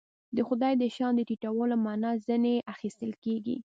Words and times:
د 0.35 0.37
خدای 0.47 0.73
د 0.77 0.83
شأن 0.95 1.13
د 1.15 1.21
ټیټولو 1.29 1.75
معنا 1.85 2.11
ځنې 2.27 2.55
اخیستل 2.73 3.11
کېږي. 3.23 3.57